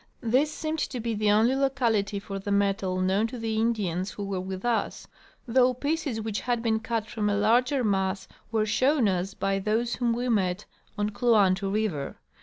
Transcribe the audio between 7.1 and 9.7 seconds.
a larger mass were shown us by